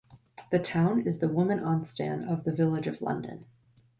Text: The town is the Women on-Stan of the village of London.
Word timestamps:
The 0.49 0.57
town 0.57 1.05
is 1.05 1.19
the 1.19 1.27
Women 1.29 1.59
on-Stan 1.59 2.23
of 2.27 2.43
the 2.43 2.51
village 2.51 2.87
of 2.87 3.03
London. 3.03 3.45